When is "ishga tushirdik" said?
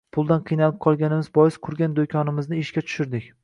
2.67-3.33